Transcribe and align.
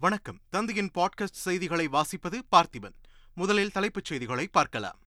வணக்கம். 0.00 0.38
தந்தையின் 0.50 0.90
பாட்காஸ்ட் 0.94 1.32
செய்திகளை 1.32 1.88
வாசிப்பது 1.88 2.38
பார்த்திபன். 2.56 2.94
முதலில் 3.34 3.70
தலைப்புச் 3.70 4.04
செய்திகளை 4.04 4.46
பார்க்கலாம். 4.46 4.98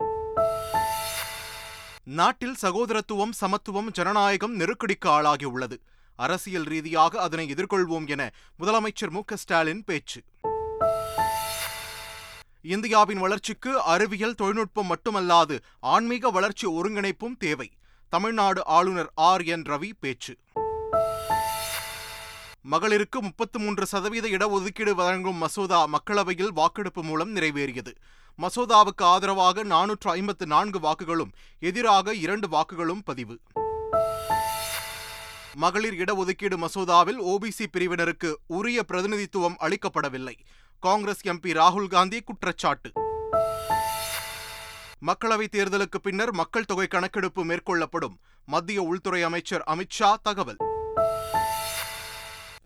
நாட்டில் 2.03 2.55
சகோதரத்துவம் 2.61 3.31
சமத்துவம் 3.31 3.91
ஜனநாயகம் 3.91 4.59
நெருக்கடிக்கு 4.59 5.09
ஆளாகியுள்ளது 5.09 5.77
அரசியல் 6.15 6.63
ரீதியாக 6.63 7.21
அதனை 7.21 7.53
எதிர்கொள்வோம் 7.53 8.07
என 8.07 8.31
முதலமைச்சர் 8.59 9.09
மு 9.09 9.21
ஸ்டாலின் 9.33 9.83
பேச்சு. 9.83 10.23
இந்தியாவின் 12.61 13.19
வளர்ச்சிக்கு 13.19 13.81
அறிவியல் 13.81 14.35
தொழில்நுட்பம் 14.35 14.95
மட்டுமல்லாது 14.95 15.59
ஆன்மீக 15.79 16.29
வளர்ச்சி 16.29 16.67
ஒருங்கிணைப்பும் 16.67 17.37
தேவை. 17.37 17.71
தமிழ்நாடு 18.09 18.65
ஆளுநர் 18.65 19.11
ஆர் 19.15 19.41
என் 19.41 19.61
ரவி 19.61 19.91
பேச்சு. 19.99 20.37
மகளிருக்கு 22.69 23.21
முப்பத்து 23.21 23.59
மூன்று 23.59 23.85
சதவீத 23.85 24.27
இடஒதுக்கீடு 24.27 24.91
வழங்கும் 24.91 25.35
மசோதா 25.35 25.87
மக்களவையில் 25.87 26.47
வாக்கெடுப்பு 26.47 27.03
மூலம் 27.03 27.35
நிறைவேறியது. 27.35 27.95
மசோதாவுக்கு 28.37 29.03
ஆதரவாக 29.03 29.63
நானூற்று 29.63 30.09
ஐம்பத்து 30.09 30.45
நான்கு 30.45 30.79
வாக்குகளும் 30.79 31.31
எதிராக 31.59 32.13
இரண்டு 32.13 32.47
வாக்குகளும் 32.47 33.01
பதிவு. 33.05 33.39
மகளிர் 35.53 35.93
இடஒதுக்கீடு 35.93 36.57
மசோதாவில் 36.57 37.21
ஓபிசி 37.21 37.65
பிரிவினருக்கு 37.73 38.33
உரிய 38.47 38.83
பிரதிநிதித்துவம் 38.83 39.57
அளிக்கப்படவில்லை. 39.59 40.35
காங்கிரஸ் 40.79 41.27
எம்பி 41.27 41.53
ராகுல் 41.53 41.87
காந்தி 41.87 42.21
குற்றச்சாட்டு. 42.21 42.91
மக்களவைத் 45.05 45.55
தேர்தலுக்கு 45.55 45.97
பின்னர் 46.01 46.33
மக்கள் 46.33 46.65
தொகை 46.65 46.87
கணக்கெடுப்பு 46.87 47.45
மேற்கொள்ளப்படும். 47.45 48.15
மத்திய 48.45 48.81
உள்துறை 48.81 49.23
அமைச்சர் 49.23 49.63
அமித்ஷா 49.67 50.15
தகவல். 50.23 50.57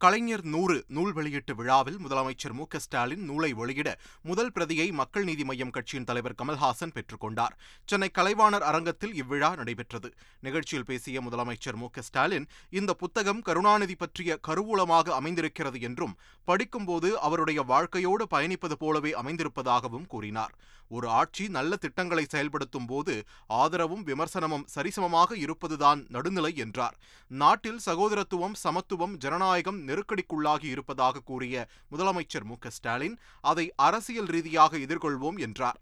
கலைஞர் 0.00 0.42
நூறு 0.52 0.74
நூல் 0.96 1.10
வெளியீட்டு 1.16 1.54
விழாவில் 1.56 1.98
முதலமைச்சர் 2.02 2.54
மு 2.58 2.64
ஸ்டாலின் 2.84 3.24
நூலை 3.30 3.50
வெளியிட 3.58 3.88
முதல் 4.22 4.52
பிரதியை 4.52 4.86
மக்கள் 5.00 5.26
நீதி 5.28 5.44
மய்யம் 5.48 5.72
கட்சியின் 5.76 6.06
தலைவர் 6.10 6.36
கமல்ஹாசன் 6.38 6.94
பெற்றுக்கொண்டார் 6.94 7.56
சென்னை 7.84 8.08
கலைவாணர் 8.18 8.66
அரங்கத்தில் 8.70 9.14
இவ்விழா 9.14 9.50
நடைபெற்றது. 9.60 10.08
நிகழ்ச்சியில் 10.40 10.88
பேசிய 10.90 11.20
முதலமைச்சர் 11.26 11.78
மு 11.82 11.88
ஸ்டாலின் 12.08 12.48
இந்த 12.70 12.94
புத்தகம் 12.94 13.44
கருணாநிதி 13.48 13.94
பற்றிய 13.94 14.38
கருவூலமாக 14.48 15.12
அமைந்திருக்கிறது 15.18 15.80
என்றும் 15.80 16.16
படிக்கும்போது 16.48 17.10
அவருடைய 17.28 17.62
வாழ்க்கையோடு 17.62 18.26
பயணிப்பது 18.36 18.78
போலவே 18.84 19.12
அமைந்திருப்பதாகவும் 19.22 20.10
கூறினார். 20.14 20.54
ஒரு 20.90 21.08
ஆட்சி 21.20 21.44
நல்ல 21.56 21.72
திட்டங்களை 21.76 22.22
செயல்படுத்தும் 22.28 22.86
போது 22.86 23.12
ஆதரவும் 23.46 24.06
விமர்சனமும் 24.06 24.64
சரிசமமாக 24.74 25.36
இருப்பதுதான் 25.44 26.00
நடுநிலை 26.08 26.52
என்றார். 26.56 26.96
நாட்டில் 27.30 27.78
சகோதரத்துவம் 27.86 28.56
சமத்துவம் 28.64 29.14
ஜனநாயகம் 29.16 29.78
நெருக்கடிக்குள்ளாகி 29.90 30.68
இருப்பதாக 30.74 31.22
கூறிய 31.24 31.68
முதலமைச்சர் 31.92 32.48
மு. 32.50 32.56
ஸ்டாலின் 32.68 33.18
அதை 33.40 33.68
அரசியல் 33.76 34.32
ரீதியாக 34.36 34.76
எதிர்கொள்வோம் 34.76 35.38
என்றார். 35.38 35.78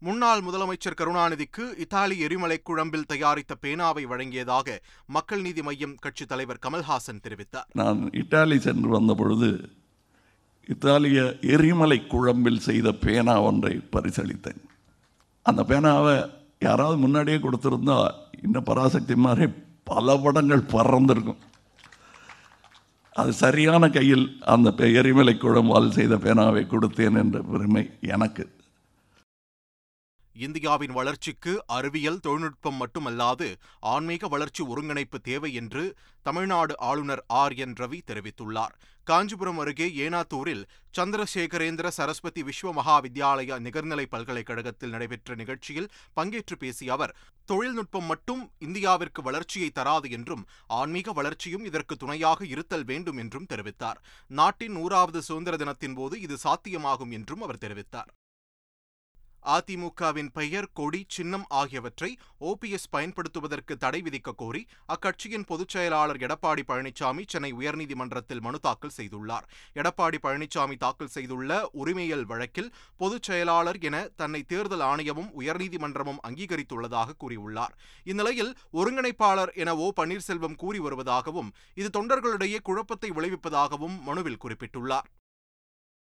முன்னாள் 0.00 0.40
முதலமைச்சர் 0.40 0.98
கருணாநிதிக்கு 1.00 1.64
இத்தாலி 1.78 2.16
எரிமலை 2.18 2.56
குழம்பில் 2.62 3.06
தயாரித்த 3.06 3.54
பேனாவை 3.62 4.02
வழங்கியதாக 4.10 4.76
மக்கள் 5.06 5.40
நீதி 5.40 5.62
மையம் 5.62 5.94
கட்சித் 5.94 6.28
தலைவர் 6.28 6.60
கமல்ஹாசன் 6.66 7.22
தெரிவித்தார். 7.22 7.68
நான் 7.72 8.00
இத்தாலி 8.12 8.58
சென்று 8.58 8.88
வந்த 8.88 9.14
பொழுது 9.14 9.48
இத்தாலிய 10.68 11.20
எரிமலை 11.40 11.98
குழம்பில் 12.06 12.64
செய்த 12.66 12.92
பேனா 12.92 13.42
ஒன்றை 13.42 13.72
பரிசளித்தேன். 13.92 14.60
அந்த 15.42 15.62
பேனாவை 15.62 16.16
யாராவது 16.60 16.98
முன்னாடியே 16.98 17.36
கொடுத்துருந்தா 17.36 17.96
இன்னும் 18.42 18.64
பராசக்தி 18.64 19.16
மாதிரி 19.16 19.52
பல 19.84 20.16
படங்கள் 20.16 20.70
பறந்திருக்கும். 20.76 21.42
அது 23.14 23.32
சரியான 23.32 23.90
கையில் 23.90 24.24
அந்த 24.44 24.68
எரிமலை 25.00 25.34
குழம்பால் 25.34 25.88
செய்த 25.88 26.14
பேனாவை 26.16 26.62
கொடுத்தேன் 26.66 27.18
என்ற 27.18 27.42
பெருமை 27.42 27.90
எனக்கு. 28.00 28.44
இந்தியாவின் 30.34 30.92
வளர்ச்சிக்கு 30.92 31.64
அறிவியல் 31.66 32.20
தொழில்நுட்பம் 32.20 32.80
மட்டுமல்லாது 32.80 33.54
ஆன்மீக 33.80 34.28
வளர்ச்சி 34.28 34.64
ஒருங்கிணைப்பு 34.64 35.20
தேவை 35.20 35.54
என்று 35.54 35.94
தமிழ்நாடு 36.22 36.78
ஆளுநர் 36.78 37.24
ஆர். 37.26 37.52
என். 37.52 37.72
ரவி 37.72 38.00
தெரிவித்துள்ளார். 38.06 38.74
காஞ்சிபுரம் 39.04 39.58
அருகே 39.58 39.88
ஏனாத்தூரில் 39.88 40.64
சந்திரசேகரேந்திர 40.98 41.88
சரஸ்வதி 41.88 42.42
விஸ்வ 42.42 42.72
மகா 42.72 43.00
வித்யாலயா 43.00 43.56
நிகர்நிலை 43.60 44.02
பல்கலைக்கழகத்தில் 44.02 44.90
நடைபெற்ற 44.90 45.34
நிகழ்ச்சியில் 45.34 45.88
பங்கேற்று 46.16 46.56
பேசிய 46.58 46.92
அவர் 46.92 47.16
தொழில்நுட்பம் 47.44 48.04
மட்டும் 48.04 48.50
இந்தியாவிற்கு 48.60 49.22
வளர்ச்சியை 49.22 49.70
தராது 49.70 50.10
என்றும் 50.10 50.46
ஆன்மீக 50.66 51.12
வளர்ச்சியும் 51.12 51.64
இதற்கு 51.64 51.96
துணையாக 51.96 52.46
இருத்தல் 52.46 52.84
வேண்டும் 52.84 53.16
என்றும் 53.16 53.46
தெரிவித்தார். 53.48 53.96
நாட்டின் 54.26 54.72
நூறாவது 54.72 55.22
சுதந்திர 55.22 55.56
தினத்தின் 55.56 55.94
போது 55.94 56.20
இது 56.20 56.36
சாத்தியமாகும் 56.44 57.10
என்றும் 57.10 57.42
அவர் 57.42 57.58
தெரிவித்தார். 57.60 58.10
அதிமுகவின் 59.44 60.30
பெயர் 60.32 60.68
கொடி 60.72 61.04
சின்னம் 61.08 61.44
ஆகியவற்றை 61.48 62.18
ஓபிஎஸ் 62.40 62.88
பயன்படுத்துவதற்கு 62.90 63.76
தடை 63.76 64.02
விதிக்க 64.02 64.32
கோரி 64.36 64.66
அக்கட்சியின் 64.94 65.46
பொதுச் 65.46 65.68
செயலாளர் 65.68 66.16
எடப்பாடி 66.16 66.62
பழனிசாமி 66.68 67.24
சென்னை 67.26 67.52
உயர்நீதிமன்றத்தில் 67.52 68.40
மனு 68.40 68.58
தாக்கல் 68.60 68.94
செய்துள்ளார். 68.96 69.46
எடப்பாடி 69.74 70.18
பழனிசாமி 70.22 70.76
தாக்கல் 70.76 71.06
செய்துள்ள 71.06 71.70
உரிமையல் 71.72 72.24
வழக்கில் 72.24 72.72
பொதுச் 72.96 73.22
செயலாளர் 73.22 73.78
என 73.78 74.08
தன்னை 74.16 74.42
தேர்தல் 74.42 74.80
ஆணையமும் 74.80 75.30
உயர்நீதிமன்றமும் 75.38 76.22
அங்கீகரித்துள்ளதாக 76.28 77.16
கூறியுள்ளார். 77.24 77.74
இந்நிலையில் 78.04 78.56
ஒருங்கிணைப்பாளர் 78.72 79.54
என 79.54 79.76
ஓ 79.76 79.92
பன்னீர்செல்வம் 80.00 80.56
கூறி 80.56 80.78
வருவதாகவும் 80.78 81.52
இது 81.74 81.90
தொண்டர்களிடையே 81.98 82.60
குழப்பத்தை 82.62 83.10
விளைவிப்பதாகவும் 83.10 84.02
மனுவில் 84.02 84.42
குறிப்பிட்டுள்ளார். 84.44 85.10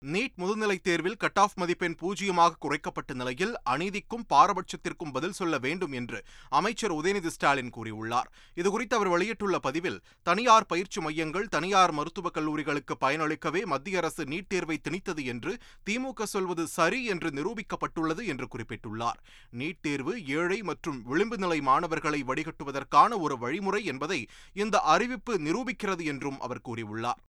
நீட் 0.06 0.36
முதுநிலைத் 0.38 0.82
தேர்வில் 0.82 1.16
கட் 1.16 1.40
ஆஃப் 1.40 1.54
மதிப்பெண் 1.56 1.96
பூஜ்ஜியமாக 2.02 2.58
குறைக்கப்பட்ட 2.60 3.14
நிலையில் 3.14 3.54
அநீதிக்கும் 3.70 4.26
பாரபட்சத்திற்கும் 4.30 5.12
பதில் 5.14 5.32
சொல்ல 5.32 5.58
வேண்டும் 5.58 5.92
என்று 5.92 6.24
அமைச்சர் 6.50 6.94
உதயநிதி 6.94 7.28
ஸ்டாலின் 7.28 7.70
கூறியுள்ளார். 7.70 8.30
இதுகுறித்து 8.56 8.96
அவர் 8.96 9.08
வெளியிட்டுள்ள 9.08 9.60
பதிவில் 9.60 10.02
தனியார் 10.24 10.66
பயிற்சி 10.66 11.02
மையங்கள் 11.02 11.48
தனியார் 11.48 11.92
மருத்துவக் 11.92 12.34
கல்லூரிகளுக்கு 12.34 12.96
பயனளிக்கவே 13.02 13.66
மத்திய 13.66 13.98
அரசு 13.98 14.24
நீட் 14.24 14.48
தேர்வை 14.48 14.80
திணித்தது 14.90 15.26
என்று 15.26 15.58
திமுக 15.90 16.24
சொல்வது 16.24 16.68
சரி 16.68 17.06
என்று 17.06 17.30
நிரூபிக்கப்பட்டுள்ளது 17.30 18.26
என்று 18.26 18.48
குறிப்பிட்டுள்ளார். 18.58 19.20
நீட் 19.58 19.82
தேர்வு 19.82 20.26
ஏழை 20.26 20.62
மற்றும் 20.62 21.04
விளிம்பு 21.04 21.38
நிலை 21.38 21.62
மாணவர்களை 21.62 22.24
வடிகட்டுவதற்கான 22.24 23.20
ஒரு 23.20 23.38
வழிமுறை 23.38 23.86
என்பதை 23.86 24.28
இந்த 24.54 24.80
அறிவிப்பு 24.80 25.38
நிரூபிக்கிறது 25.38 26.06
என்றும் 26.06 26.40
அவர் 26.40 26.62
கூறியுள்ளார். 26.66 27.22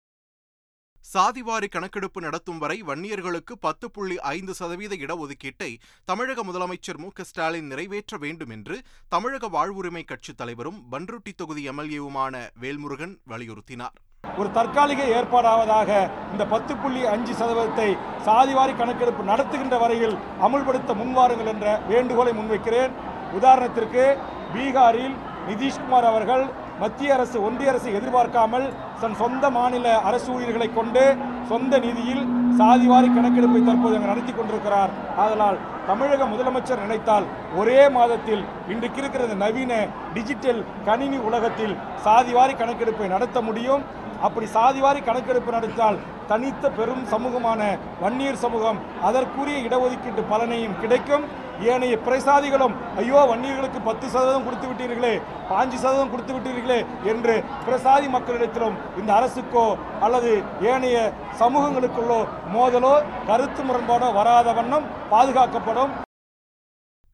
சாதிவாரி 1.13 1.67
கணக்கெடுப்பு 1.69 2.19
நடத்தும் 2.21 2.57
வரை 2.57 2.75
வன்னியர்களுக்கு 2.87 3.53
பத்து 3.59 3.91
புள்ளி 3.91 4.15
ஐந்து 4.31 4.53
சதவீத 4.53 4.93
இடஒதுக்கீட்டை 4.95 5.69
தமிழக 6.05 6.43
முதலமைச்சர் 6.43 6.99
மு 7.03 7.09
ஸ்டாலின் 7.29 7.69
நிறைவேற்ற 7.71 8.17
வேண்டும் 8.17 8.49
என்று 8.49 8.75
தமிழக 9.09 9.47
வாழ்வுரிமை 9.47 10.03
கட்சித் 10.05 10.37
தலைவரும் 10.37 10.79
பன்ருட்டி 10.91 11.33
தொகுதி 11.35 11.63
எம்எல்ஏவுமான 11.69 12.33
வேல்முருகன் 12.63 13.15
வலியுறுத்தினார். 13.31 13.95
ஒரு 14.37 14.51
தற்காலிக 14.51 15.01
ஏற்பாடாவதாக 15.17 15.89
இந்த 16.31 16.45
பத்து 16.45 16.75
புள்ளி 16.77 17.03
அஞ்சு 17.05 17.33
சதவீதத்தை 17.33 17.89
சாதிவாரி 18.27 18.75
கணக்கெடுப்பு 18.77 19.23
நடத்துகின்ற 19.31 19.77
வரையில் 19.77 20.15
அமுல்படுத்த 20.47 20.93
முன்வாருங்கள் 21.01 21.51
என்ற 21.55 21.67
வேண்டுகோளை 21.91 22.33
முன்வைக்கிறேன். 22.39 22.93
உதாரணத்திற்கு 23.39 24.05
பீகாரில் 24.53 25.15
நிதிஷ்குமார் 25.47 26.07
அவர்கள் 26.11 26.45
மத்திய 26.81 27.13
அரசு 27.15 27.37
ஒன்றிய 27.47 27.71
அரசு 27.71 27.89
எதிர்பார்க்காமல் 27.99 28.65
தன் 29.01 29.15
சொந்த 29.21 29.45
மாநில 29.57 29.87
அரசு 30.09 30.27
ஊழியர்களை 30.33 30.67
கொண்டு 30.73 31.03
சொந்த 31.51 31.79
நிதியில் 31.85 32.23
சாதிவாரி 32.59 33.09
கணக்கெடுப்பை 33.15 33.61
தற்போது 33.69 33.95
அங்கு 33.97 34.11
நடத்தி 34.11 34.33
கொண்டிருக்கிறார். 34.33 34.91
அதனால் 35.23 35.57
தமிழக 35.89 36.25
முதலமைச்சர் 36.33 36.83
நினைத்தால் 36.85 37.25
ஒரே 37.61 37.79
மாதத்தில் 37.97 38.43
இன்றைக்கு 38.73 39.01
இருக்கிற 39.01 39.25
நவீன 39.43 39.73
டிஜிட்டல் 40.17 40.61
கணினி 40.89 41.19
உலகத்தில் 41.29 41.75
சாதிவாரி 42.05 42.55
கணக்கெடுப்பை 42.61 43.07
நடத்த 43.15 43.41
முடியும். 43.49 43.83
அப்படி 44.27 44.47
சாதிவாரி 44.57 45.01
கணக்கெடுப்பு 45.09 45.57
நடத்தால் 45.57 45.99
தனித்த 46.29 46.69
பெரும் 46.77 47.03
சமூகமான 47.13 47.61
வன்னியர் 48.03 48.43
சமூகம் 48.45 48.79
அதற்குரிய 49.09 49.57
இடஒதுக்கீட்டு 49.67 50.23
பலனையும் 50.31 50.79
கிடைக்கும். 50.83 51.25
ஏனைய 51.73 51.95
பிரசாதிகளும் 52.07 52.73
ஐயோ 53.01 53.19
வன்னியர்களுக்கு 53.29 53.79
பத்து 53.87 54.05
சதவீதம் 54.13 54.45
கொடுத்து 54.47 54.67
விட்டீர்களே 54.69 55.13
பாஞ்சு 55.51 55.77
சதவீதம் 55.83 56.11
கொடுத்து 56.13 56.33
விட்டீர்களே 56.35 56.79
என்று 57.11 57.35
பிரசாதி 57.67 58.09
மக்களிடத்திலும் 58.15 58.79
இந்த 59.01 59.11
அரசுக்கோ 59.19 59.67
அல்லது 60.07 60.33
ஏனைய 60.71 60.97
சமூகங்களுக்குள்ளோ 61.43 62.19
மோதலோ 62.55 62.95
கருத்து 63.29 63.63
முரண்பாடோ 63.69 64.09
வராத 64.19 64.53
வண்ணம் 64.59 64.91
பாதுகாக்கப்படும். 65.13 65.93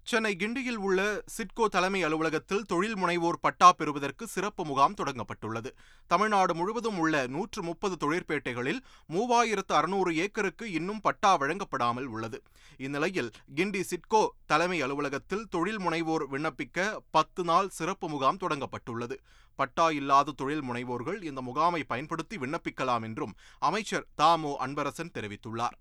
சென்னை 0.06 0.32
கிண்டியில் 0.40 0.80
உள்ள 0.86 1.24
சிட்கோ 1.26 1.66
தலைமை 1.66 2.04
அலுவலகத்தில் 2.04 2.66
தொழில் 2.66 2.96
முனைவோர் 2.98 3.38
பட்டா 3.42 3.72
பெறுவதற்கு 3.72 4.28
சிறப்பு 4.28 4.66
முகாம் 4.66 4.94
தொடங்கப்பட்டுள்ளது. 4.94 5.70
தமிழ்நாடு 6.08 6.56
முழுவதும் 6.56 6.98
உள்ள 6.98 7.28
நூற்று 7.28 7.64
முப்பது 7.64 7.96
தொழிற்பேட்டைகளில் 8.04 8.82
மூவாயிரத்து 9.14 9.74
அறுநூறு 9.74 10.16
ஏக்கருக்கு 10.16 10.72
இன்னும் 10.72 11.00
பட்டா 11.02 11.32
வழங்கப்படாமல் 11.38 12.10
உள்ளது. 12.16 12.42
இந்நிலையில் 12.78 13.32
கிண்டி 13.56 13.82
சிட்கோ 13.82 14.24
தலைமை 14.46 14.82
அலுவலகத்தில் 14.82 15.48
தொழில் 15.50 15.80
முனைவோர் 15.80 16.26
விண்ணப்பிக்க 16.32 16.98
பத்து 17.12 17.44
நாள் 17.44 17.70
சிறப்பு 17.70 18.10
முகாம் 18.10 18.42
தொடங்கப்பட்டுள்ளது. 18.44 19.18
பட்டா 19.56 19.92
இல்லாத 19.92 20.32
தொழில் 20.32 20.64
முனைவோர்கள் 20.64 21.22
இந்த 21.24 21.42
முகாமை 21.42 21.84
பயன்படுத்தி 21.84 22.38
விண்ணப்பிக்கலாம் 22.38 23.04
என்றும் 23.04 23.36
அமைச்சர் 23.60 24.08
தாமோ 24.16 24.54
அன்பரசன் 24.68 25.16
தெரிவித்துள்ளார். 25.20 25.78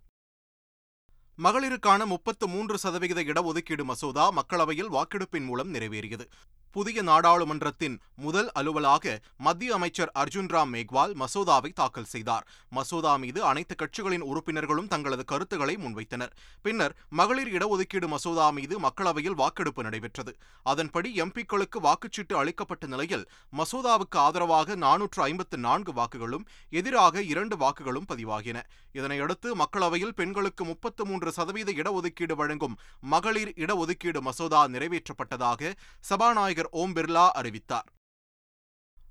மகளிருக்கான 1.39 2.07
முப்பத்து 2.07 2.49
மூன்று 2.49 2.79
சதவிகித 2.79 3.23
இடஒதுக்கீடு 3.23 3.85
மசோதா 3.85 4.33
மக்களவையில் 4.33 4.91
வாக்கெடுப்பின் 4.93 5.45
மூலம் 5.45 5.75
நிறைவேறியது. 5.75 6.27
புதிய 6.75 7.03
நாடாளுமன்றத்தின் 7.03 7.97
முதல் 8.17 8.49
அலுவலாக 8.59 9.15
மத்திய 9.37 9.75
அமைச்சர் 9.75 10.11
அர்ஜுன் 10.15 10.51
ராம் 10.55 10.73
மேக்வால் 10.75 11.13
மசோதாவை 11.23 11.71
தாக்கல் 11.73 12.09
செய்தார். 12.13 12.45
மசோதா 12.71 13.17
மீது 13.17 13.41
அனைத்து 13.45 13.75
கட்சிகளின் 13.75 14.25
உறுப்பினர்களும் 14.31 14.89
தங்களது 14.89 15.25
கருத்துக்களை 15.25 15.75
முன்வைத்தனர். 15.77 16.33
பின்னர் 16.63 16.95
மகளிர் 17.21 17.51
இடஒதுக்கீடு 17.57 18.09
மசோதா 18.15 18.51
மீது 18.51 18.77
மக்களவையில் 18.81 19.39
வாக்கெடுப்பு 19.43 19.83
நடைபெற்றது. 19.83 20.35
அதன்படி 20.63 21.11
எம்பிக்களுக்கு 21.25 21.81
வாக்குச்சீட்டு 21.89 22.37
அளிக்கப்பட்ட 22.43 22.87
நிலையில் 22.87 23.27
மசோதாவுக்கு 23.59 24.19
ஆதரவாக 24.27 24.77
நானூற்று 24.77 25.23
ஐம்பத்து 25.29 25.59
நான்கு 25.59 25.93
வாக்குகளும் 25.93 26.47
எதிராக 26.71 27.23
இரண்டு 27.33 27.57
வாக்குகளும் 27.57 28.09
பதிவாகின. 28.13 28.59
இதனையடுத்து 28.95 29.49
மக்களவையில் 29.63 30.17
பெண்களுக்கு 30.21 30.65
முப்பத்து 30.65 31.03
மூன்று 31.07 31.31
சதவீத 31.33 31.71
இடஒதுக்கீடு 31.73 32.35
வழங்கும் 32.35 32.79
மகளிர் 33.01 33.53
இடஒதுக்கீடு 33.65 34.21
மசோதா 34.21 34.61
நிறைவேற்றப்பட்டதாக 34.69 35.73
சபாநாயகர் 36.11 36.62
ஓம் 36.71 36.93
பிர்லா 36.93 37.31
அறிவித்தார். 37.31 37.87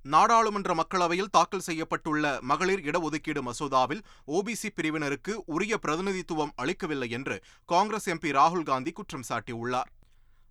நாடாளுமன்ற 0.04 0.74
மக்களவையில் 0.74 1.30
தாக்கல் 1.32 1.62
செய்யப்பட்டுள்ள 1.66 2.42
மகளிர் 2.42 2.80
இடஒதுக்கீடு 2.80 3.42
மசோதாவில் 3.42 4.02
ஓபிசி 4.28 4.70
பிரிவினருக்கு 4.76 5.34
உரிய 5.46 5.78
பிரதிநிதித்துவம் 5.78 6.52
அளிக்கவில்லை 6.56 7.10
என்று 7.10 7.44
காங்கிரஸ் 7.66 8.10
எம்பி 8.10 8.32
ராகுல் 8.32 8.64
காந்தி 8.64 8.92
குற்றம் 8.92 9.24
சாட்டியுள்ளார். 9.30 9.92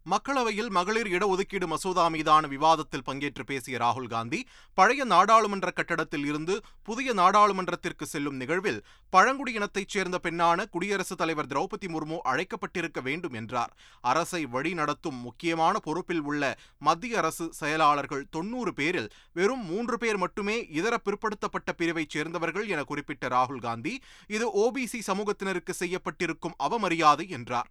மக்களவையில் 0.07 0.71
மகளிர் 0.71 1.07
இடஒதுக்கீடு 1.07 1.67
மசோதா 1.67 2.09
மீதான 2.09 2.47
விவாதத்தில் 2.47 3.05
பங்கேற்று 3.07 3.43
பேசிய 3.43 3.79
ராகுல் 3.79 4.09
காந்தி 4.09 4.47
பழைய 4.75 5.05
நாடாளுமன்ற 5.05 5.71
கட்டடத்தில் 5.71 6.25
இருந்து 6.25 6.55
புதிய 6.83 7.13
நாடாளுமன்றத்திற்கு 7.13 8.03
செல்லும் 8.03 8.37
நிகழ்வில் 8.37 8.85
பழங்குடியினத்தைச் 9.13 9.89
சேர்ந்த 9.89 10.19
பெண்ணான 10.23 10.65
குடியரசுத் 10.69 11.19
தலைவர் 11.19 11.47
திரௌபதி 11.47 11.89
முர்மு 11.95 12.19
அழைக்கப்பட்டிருக்க 12.25 13.01
வேண்டும் 13.03 13.33
என்றார். 13.33 13.77
அரசை 14.01 14.47
வழிநடத்தும் 14.47 15.19
முக்கியமான 15.21 15.79
பொறுப்பில் 15.79 16.21
உள்ள 16.21 16.59
மத்திய 16.79 17.19
அரசு 17.19 17.53
செயலாளர்கள் 17.53 18.29
தொன்னூறு 18.31 18.75
பேரில் 18.75 19.11
வெறும் 19.33 19.65
மூன்று 19.65 19.99
பேர் 19.99 20.17
மட்டுமே 20.17 20.67
இதர 20.71 21.01
பிற்படுத்தப்பட்ட 21.05 21.73
பிரிவைச் 21.77 22.11
சேர்ந்தவர்கள் 22.11 22.69
என 22.69 22.85
குறிப்பிட்ட 22.85 23.29
ராகுல் 23.29 23.61
காந்தி 23.61 24.01
இது 24.27 24.49
ஓபிசி 24.65 25.01
சமூகத்தினருக்கு 25.07 25.75
செய்யப்பட்டிருக்கும் 25.79 26.59
அவமரியாதை 26.59 27.29
என்றார். 27.29 27.71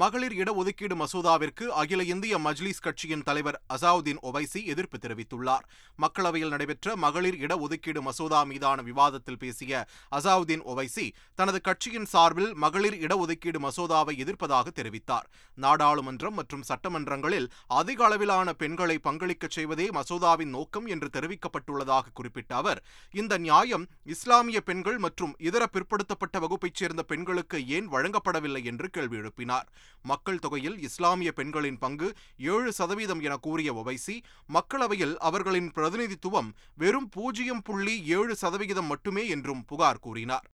மகளிர் 0.00 0.34
இடஒதுக்கீடு 0.42 0.94
மசோதாவிற்கு 1.02 1.64
அகில 1.80 2.04
இந்திய 2.12 2.38
மஜ்லிஸ் 2.46 2.82
கட்சியின் 2.86 3.22
தலைவர் 3.28 3.56
அசாவுதீன் 3.74 4.18
ஒவைசி 4.28 4.60
எதிர்ப்பு 4.72 4.96
தெரிவித்துள்ளார். 5.04 5.62
மக்களவையில் 6.02 6.52
நடைபெற்ற 6.54 6.96
மகளிர் 7.04 7.38
இடஒதுக்கீடு 7.44 8.00
மசோதா 8.08 8.40
மீதான 8.50 8.82
விவாதத்தில் 8.88 9.38
பேசிய 9.42 9.80
அசாவுதீன் 10.18 10.64
ஒவைசி 10.72 11.06
தனது 11.34 11.60
கட்சியின் 11.68 12.08
சார்பில் 12.14 12.50
மகளிர் 12.64 12.98
இடஒதுக்கீடு 13.06 13.60
மசோதாவை 13.66 14.14
எதிர்ப்பதாக 14.24 14.66
தெரிவித்தார். 14.80 15.26
நாடாளுமன்றம் 15.58 16.36
மற்றும் 16.40 16.66
சட்டமன்றங்களில் 16.70 17.48
அதிக 17.80 18.04
அளவிலான 18.08 18.54
பெண்களை 18.64 18.98
பங்களிக்கச் 19.08 19.56
செய்வதே 19.58 19.88
மசோதாவின் 19.98 20.52
நோக்கம் 20.56 20.86
என்று 20.96 21.10
தெரிவிக்கப்பட்டுள்ளதாக 21.16 22.14
குறிப்பிட்ட 22.14 22.54
அவர் 22.56 22.82
இந்த 23.22 23.34
நியாயம் 23.46 23.88
இஸ்லாமிய 24.16 24.60
பெண்கள் 24.60 25.00
மற்றும் 25.06 25.34
இதர 25.50 25.62
பிற்படுத்தப்பட்ட 25.72 26.36
வகுப்பைச் 26.46 26.78
சேர்ந்த 26.82 27.04
பெண்களுக்கு 27.14 27.60
ஏன் 27.78 27.90
வழங்கப்படவில்லை 27.96 28.64
என்று 28.64 28.88
கேள்வி 28.90 29.18
எழுப்பினார். 29.24 29.66
மக்கள் 30.02 30.38
தொகையில் 30.38 30.78
இஸ்லாமிய 30.78 31.32
பெண்களின் 31.32 31.78
பங்கு 31.78 32.14
ஏழு 32.36 32.72
சதவீதம் 32.72 33.20
என 33.20 33.36
கூறிய 33.36 33.74
ஒவைசி 33.74 34.16
மக்களவையில் 34.52 35.16
அவர்களின் 35.16 35.70
பிரதிநிதித்துவம் 35.70 36.50
வெறும் 36.74 37.08
பூஜ்ஜியம் 37.08 37.62
புள்ளி 37.62 38.04
ஏழு 38.04 38.36
சதவிகிதம் 38.36 38.86
மட்டுமே 38.86 39.28
என்றும் 39.28 39.64
புகார் 39.64 39.98
கூறினார். 39.98 40.46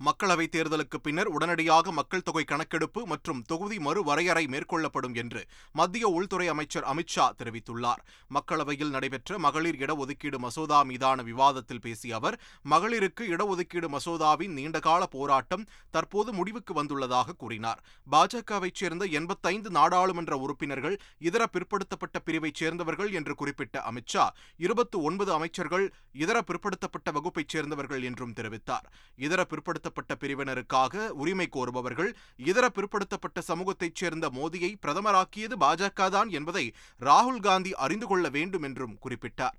மக்களவைத் 0.00 0.54
தேர்தலுக்கு 0.54 0.98
பின்னர் 1.02 1.26
உடனடியாக 1.26 1.92
மக்கள் 1.92 2.24
தொகை 2.24 2.42
கணக்கெடுப்பு 2.44 3.06
மற்றும் 3.06 3.42
தொகுதி 3.42 3.76
மறுவரையறை 3.76 4.42
மேற்கொள்ளப்படும் 4.46 5.14
என்று 5.14 5.42
மத்திய 5.72 6.08
உள்துறை 6.08 6.48
அமைச்சர் 6.48 6.84
அமித்ஷா 6.84 7.26
தெரிவித்துள்ளார். 7.38 8.02
மக்களவையில் 8.30 8.88
நடைபெற்ற 8.88 9.38
மகளிர் 9.38 9.78
இடஒதுக்கீடு 9.84 10.38
மசோதா 10.38 10.82
மீதான 10.82 11.22
விவாதத்தில் 11.22 11.80
பேசிய 11.80 12.16
அவர் 12.16 12.36
மகளிருக்கு 12.64 13.24
இடஒதுக்கீடு 13.36 13.90
மசோதாவின் 13.96 14.52
நீண்டகால 14.58 15.06
போராட்டம் 15.06 15.64
தற்போது 15.90 16.32
முடிவுக்கு 16.32 16.74
வந்துள்ளதாக 16.82 17.36
கூறினார். 17.36 17.80
பாஜகவைச் 18.10 18.80
சேர்ந்த 18.82 19.04
எண்பத்தைந்து 19.20 19.70
நாடாளுமன்ற 19.70 20.36
உறுப்பினர்கள் 20.36 20.98
இதர 21.18 21.48
பிற்படுத்தப்பட்ட 21.52 22.18
பிரிவைச் 22.24 22.54
சேர்ந்தவர்கள் 22.54 23.12
என்று 23.12 23.34
குறிப்பிட்ட 23.34 23.84
அமித்ஷா 23.92 24.26
இருபத்து 24.56 25.02
ஒன்பது 25.02 25.32
அமைச்சர்கள் 25.32 25.88
இதர 26.12 26.38
பிற்படுத்தப்பட்ட 26.42 27.10
வகுப்பைச் 27.12 27.48
சேர்ந்தவர்கள் 27.48 28.02
என்றும் 28.02 28.32
தெரிவித்தார். 28.32 28.86
இதர 29.16 29.44
பிற்படுத்த 29.44 29.84
பிற்படுத்தப்பட்ட 29.86 30.14
பிரிவினருக்காக 30.20 31.08
உரிமை 31.08 31.48
கோருபவர்கள் 31.52 32.16
இதர 32.36 32.68
பிற்படுத்தப்பட்ட 32.68 33.40
சமூகத்தைச் 33.48 33.94
சேர்ந்த 33.94 34.28
மோடியை 34.28 34.74
பிரதமராக்கியது 34.82 35.56
பாஜக 35.60 36.10
தான் 36.10 36.28
என்பதை 36.28 36.74
ராகுல் 37.00 37.40
காந்தி 37.40 37.74
அறிந்து 37.74 38.06
கொள்ள 38.06 38.28
வேண்டும் 38.28 38.62
என்றும் 38.62 38.98
குறிப்பிட்டார். 39.04 39.56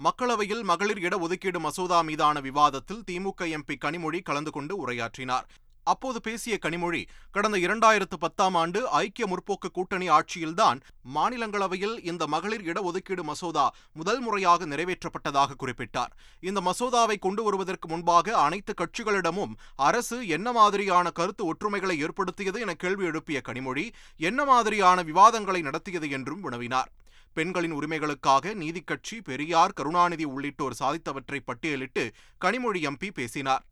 மக்களவையில் 0.00 0.62
மகளிர் 0.62 0.98
இடஒதுக்கீடு 0.98 1.58
மசோதா 1.58 2.02
மீதான 2.02 2.40
விவாதத்தில் 2.40 3.04
திமுக 3.10 3.46
எம்பி 3.56 3.76
கனிமொழி 3.84 4.22
கலந்து 4.22 4.50
கொண்டு 4.50 4.74
உரையாற்றினார். 4.86 5.48
அப்போது 5.92 6.18
பேசிய 6.20 6.54
கனிமொழி 6.64 7.02
கடந்த 7.30 7.56
இரண்டாயிரத்து 7.58 8.16
பத்தாம் 8.18 8.54
ஆண்டு 8.54 8.80
ஐக்கிய 9.00 9.26
முற்போக்கு 9.26 9.68
கூட்டணி 9.72 10.08
ஆட்சியில்தான் 10.10 10.80
மாநிலங்களவையில் 11.14 11.96
இந்த 12.10 12.26
மகளிர் 12.26 12.66
இடஒதுக்கீடு 12.70 13.22
மசோதா 13.22 13.66
முதல் 13.92 14.20
முறையாக 14.20 14.66
நிறைவேற்றப்பட்டதாக 14.66 15.58
குறிப்பிட்டார். 15.62 16.12
இந்த 16.40 16.62
மசோதாவை 16.68 17.16
கொண்டு 17.18 17.42
வருவதற்கு 17.42 17.88
முன்பாக 17.88 18.36
அனைத்து 18.38 18.74
கட்சிகளிடமும் 18.74 19.56
அரசு 19.88 20.18
என்ன 20.28 20.52
மாதிரியான 20.52 21.10
கருத்து 21.10 21.44
ஒற்றுமைகளை 21.52 21.96
ஏற்படுத்தியது 21.98 22.60
என 22.60 22.74
கேள்வி 22.74 23.04
எழுப்பிய 23.04 23.40
கனிமொழி 23.48 23.86
என்ன 24.30 24.44
மாதிரியான 24.44 25.02
விவாதங்களை 25.02 25.62
நடத்தியது 25.62 26.10
என்றும் 26.10 26.44
வினவினார். 26.44 26.92
பெண்களின் 27.36 27.74
உரிமைகளுக்காக 27.74 28.54
நீதிக்கட்சி 28.62 29.16
பெரியார் 29.24 29.74
கருணாநிதி 29.78 30.24
உள்ளிட்டோர் 30.24 30.78
சாதித்தவற்றை 30.80 31.38
பட்டியலிட்டு 31.46 32.04
கனிமொழி 32.44 32.80
எம்பி 32.90 33.08
பேசினார். 33.14 33.64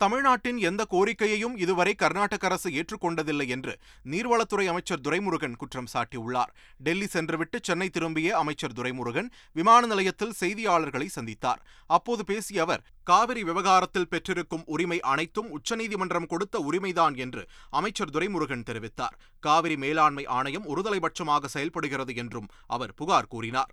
தமிழ்நாட்டின் 0.00 0.58
எந்த 0.58 0.82
கோரிக்கையையும் 0.90 1.56
இதுவரை 1.62 1.92
கர்நாடக 1.94 2.46
அரசு 2.46 2.68
ஏற்றுக்கொண்டதில்லை 2.70 3.46
என்று 3.48 3.72
நீர்வளத்துறை 4.10 4.64
அமைச்சர் 4.66 5.00
துரைமுருகன் 5.00 5.56
குற்றம் 5.56 5.90
சாட்டியுள்ளார். 5.94 6.52
டெல்லி 6.78 7.06
சென்றுவிட்டு 7.06 7.58
சென்னை 7.62 7.88
திரும்பிய 7.88 8.38
அமைச்சர் 8.38 8.72
துரைமுருகன் 8.72 9.28
விமான 9.52 9.82
நிலையத்தில் 9.86 10.36
செய்தியாளர்களை 10.40 11.08
சந்தித்தார். 11.16 11.60
அப்போது 11.86 12.24
பேசிய 12.24 12.62
அவர் 12.62 12.84
காவிரி 13.04 13.42
விவகாரத்தில் 13.42 14.08
பெற்றிருக்கும் 14.08 14.64
உரிமை 14.66 15.00
அனைத்தும் 15.00 15.50
உச்சநீதிமன்றம் 15.50 16.26
கொடுத்த 16.26 16.58
உரிமைதான் 16.70 17.16
என்று 17.16 17.44
அமைச்சர் 17.70 18.10
துரைமுருகன் 18.10 18.66
தெரிவித்தார். 18.70 19.18
காவிரி 19.40 19.76
மேலாண்மை 19.76 20.26
ஆணையம் 20.38 20.68
ஒருதலைபட்சமாக 20.76 21.52
செயல்படுகிறது 21.56 22.14
என்றும் 22.14 22.50
அவர் 22.66 22.94
புகார் 22.94 23.30
கூறினார். 23.34 23.72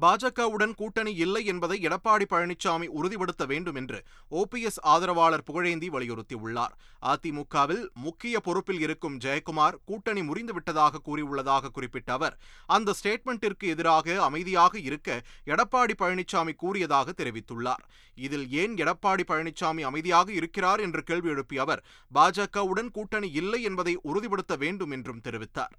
பாஜகவுடன் 0.00 0.74
கூட்டணி 0.74 1.14
இல்லை 1.14 1.44
என்பதை 1.44 1.76
எடப்பாடி 1.86 2.24
பழனிசாமி 2.30 2.86
உறுதிப்படுத்த 2.86 3.46
வேண்டும் 3.46 3.74
என்று 3.74 3.98
ஓபிஎஸ் 4.30 4.80
ஆதரவாளர் 4.82 5.42
புகழேந்தி 5.42 5.88
வலியுறுத்தியுள்ளார். 5.88 6.74
அதிமுகவில் 7.02 7.84
முக்கிய 7.94 8.40
பொறுப்பில் 8.40 8.80
இருக்கும் 8.80 9.18
ஜெயக்குமார் 9.18 9.78
கூட்டணி 9.84 10.20
முறிந்துவிட்டதாக 10.20 11.02
கூறியுள்ளதாக 11.04 11.68
குறிப்பிட்ட 11.68 12.12
அவர் 12.12 12.38
அந்த 12.66 12.94
ஸ்டேட்மெண்ட்டிற்கு 13.02 13.68
எதிராக 13.68 14.22
அமைதியாக 14.22 14.78
இருக்க 14.78 15.22
எடப்பாடி 15.46 15.96
பழனிசாமி 15.98 16.54
கூறியதாக 16.54 17.14
தெரிவித்துள்ளார். 17.22 17.84
இதில் 18.14 18.50
ஏன் 18.50 18.74
எடப்பாடி 18.74 19.24
பழனிசாமி 19.28 19.80
அமைதியாக 19.80 20.32
இருக்கிறார் 20.32 20.80
என்று 20.80 21.02
கேள்வி 21.02 21.28
எழுப்பிய 21.28 21.62
அவர் 21.62 21.84
பாஜகவுடன் 22.14 22.90
கூட்டணி 22.90 23.30
இல்லை 23.32 23.62
என்பதை 23.62 23.98
உறுதிப்படுத்த 24.02 24.56
வேண்டும் 24.56 24.90
என்றும் 24.90 25.24
தெரிவித்தார். 25.24 25.74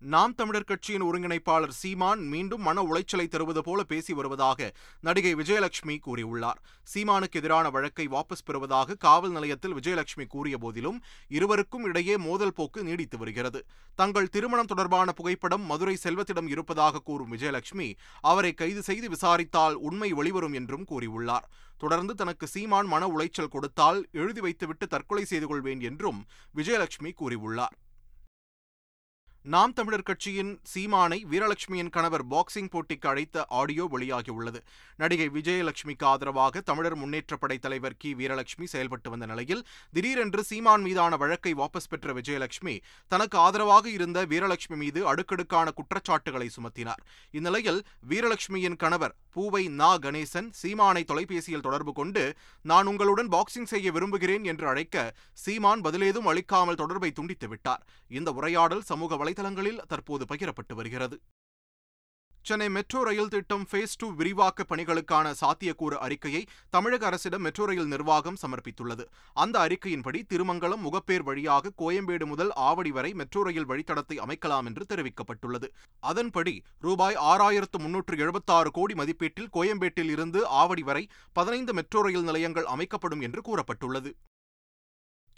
நாம் 0.00 0.34
தமிழர் 0.34 0.64
கட்சியின் 0.64 1.02
ஒருங்கிணைப்பாளர் 1.02 1.68
சீமான் 1.68 2.28
மீண்டும் 2.28 2.60
மன 2.60 2.82
உளைச்சலை 2.82 3.28
தருவது 3.28 3.62
போல 3.62 3.82
பேசி 3.82 4.12
வருவதாக 4.12 4.74
நடிகை 5.00 5.34
விஜயலட்சுமி 5.34 5.96
கூறியுள்ளார். 6.06 6.58
சீமானுக்கு 6.94 7.32
எதிரான 7.32 7.70
வழக்கை 7.70 8.08
வாபஸ் 8.08 8.44
பெறுவதாக 8.44 8.94
காவல் 8.94 9.30
நிலையத்தில் 9.30 9.74
விஜயலட்சுமி 9.74 10.26
கூறிய 10.28 10.58
போதிலும் 10.58 11.02
இருவருக்கும் 11.28 11.84
இடையே 11.84 12.16
மோதல் 12.16 12.52
போக்கு 12.52 12.82
நீடித்து 12.82 13.18
வருகிறது. 13.18 13.64
தங்கள் 13.94 14.28
திருமணம் 14.28 14.66
தொடர்பான 14.66 15.12
புகைப்படம் 15.12 15.62
மதுரை 15.62 15.98
செல்வத்திடம் 16.02 16.48
இருப்பதாக 16.48 16.98
கூறும் 16.98 17.32
விஜயலட்சுமி 17.32 17.94
அவரை 18.20 18.52
கைது 18.52 18.82
செய்து 18.82 19.08
விசாரித்தால் 19.08 19.74
உண்மை 19.74 20.12
வெளிவரும் 20.12 20.52
என்றும் 20.52 20.86
கூறியுள்ளார். 20.90 21.48
தொடர்ந்து 21.78 22.14
தனக்கு 22.14 22.46
சீமான் 22.46 22.86
மன 22.86 23.08
உளைச்சல் 23.08 23.48
கொடுத்தால் 23.48 24.08
எழுதி 24.12 24.40
வைத்துவிட்டு 24.40 24.86
தற்கொலை 24.86 25.24
செய்து 25.24 25.46
கொள்வேன் 25.46 25.80
என்றும் 25.80 26.26
விஜயலட்சுமி 26.54 27.12
கூறியுள்ளார். 27.22 27.76
நாம் 29.52 29.72
தமிழர் 29.72 30.02
கட்சியின் 30.02 30.60
சீமானை 30.70 31.18
வீரலட்சுமியின் 31.32 31.90
கணவர் 31.96 32.24
பாக்ஸிங் 32.26 32.70
போட்டிக்கு 32.72 33.06
அழைத்த 33.06 33.44
ஆடியோ 33.48 33.84
வெளியாகியுள்ளது. 33.92 34.60
நடிகை 34.96 35.28
விஜயலட்சுமிக்கு 35.34 36.04
ஆதரவாக 36.04 36.60
தமிழர் 36.60 36.96
முன்னேற்ற 36.96 37.36
படை 37.36 37.58
தலைவர் 37.58 37.96
கி. 37.96 38.14
வீரலட்சுமி 38.14 38.66
செயல்பட்டு 38.72 39.10
வந்த 39.10 39.26
நிலையில் 39.26 39.62
திடீரென்று 39.92 40.44
சீமான் 40.44 40.82
மீதான 40.82 41.16
வழக்கை 41.16 41.54
வாபஸ் 41.54 41.88
பெற்ற 41.88 42.12
விஜயலட்சுமி 42.12 42.74
தனக்கு 43.08 43.38
ஆதரவாக 43.38 43.88
இருந்த 43.90 44.26
வீரலட்சுமி 44.26 44.78
மீது 44.82 45.06
அடுக்கடுக்கான 45.06 45.70
குற்றச்சாட்டுகளை 45.70 46.50
சுமத்தினார். 46.56 47.04
இந்நிலையில் 47.30 47.80
வீரலட்சுமியின் 48.08 48.76
கணவர் 48.76 49.14
பூவை 49.30 49.68
நா. 49.68 49.92
கணேசன் 49.98 50.50
சீமானை 50.62 51.04
தொலைபேசியில் 51.04 51.60
தொடர்பு 51.60 51.92
கொண்டு 51.92 52.24
நான் 52.62 52.86
உங்களுடன் 52.86 53.28
பாக்ஸிங் 53.28 53.70
செய்ய 53.74 53.92
விரும்புகிறேன் 53.92 54.44
என்று 54.44 54.68
அழைக்க 54.68 55.14
சீமான் 55.44 55.80
பதிலேதும் 55.80 56.28
அளிக்காமல் 56.32 56.80
தொடர்பை 56.82 57.12
துண்டித்து 57.12 57.48
விட்டார். 57.48 57.86
இந்த 58.08 58.30
உரையாடல் 58.32 58.84
சமூக 58.90 59.34
வலைதளங்களில் 59.36 59.82
தற்போது 59.88 60.24
பகிரப்பட்டு 60.28 60.74
வருகிறது. 60.74 61.16
சென்னை 62.44 62.66
மெட்ரோ 62.74 63.00
ரயில் 63.06 63.30
திட்டம் 63.32 63.64
ஃபேஸ் 63.70 63.96
டூ 64.00 64.08
விரிவாக்க 64.18 64.64
பணிகளுக்கான 64.70 65.32
சாத்தியக்கூறு 65.40 65.96
அறிக்கையை 66.06 66.42
தமிழக 66.74 67.06
அரசிடம் 67.06 67.42
மெட்ரோ 67.46 67.64
ரயில் 67.70 67.90
நிர்வாகம் 67.92 68.38
சமர்ப்பித்துள்ளது. 68.42 69.04
அந்த 69.42 69.56
அறிக்கையின்படி 69.64 70.20
திருமங்கலம் 70.32 70.84
முகப்பேர் 70.86 71.24
வழியாக 71.28 71.72
கோயம்பேடு 71.82 72.26
முதல் 72.32 72.52
ஆவடி 72.68 72.92
வரை 72.98 73.10
மெட்ரோ 73.22 73.42
ரயில் 73.48 73.68
வழித்தடத்தை 73.72 74.18
அமைக்கலாம் 74.26 74.68
என்று 74.70 74.86
தெரிவிக்கப்பட்டுள்ளது. 74.92 75.70
அதன்படி 76.12 76.54
ரூபாய் 76.86 77.18
ஆறாயிரத்து 77.32 77.80
முன்னூற்று 77.86 78.16
எழுபத்தாறு 78.26 78.72
கோடி 78.78 78.96
மதிப்பீட்டில் 79.02 79.52
கோயம்பேட்டில் 79.58 80.14
இருந்து 80.16 80.42
ஆவடி 80.62 80.86
வரை 80.90 81.04
பதினைந்து 81.32 81.74
மெட்ரோ 81.80 82.02
ரயில் 82.08 82.28
நிலையங்கள் 82.30 82.70
அமைக்கப்படும் 82.76 83.24
என்று 83.28 83.42
கூறப்பட்டுள்ளது. 83.50 84.12